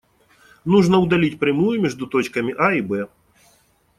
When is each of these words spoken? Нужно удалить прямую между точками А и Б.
Нужно 0.65 0.97
удалить 0.99 1.37
прямую 1.39 1.79
между 1.81 2.07
точками 2.07 2.55
А 2.57 2.73
и 2.73 2.81
Б. 2.81 3.07